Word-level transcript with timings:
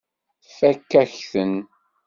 Tfakk-ak-ten. 0.45 1.55